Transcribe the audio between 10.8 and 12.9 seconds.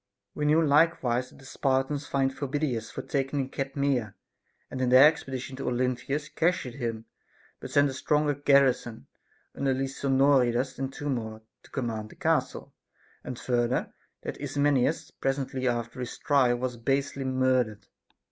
two more, to command the castle;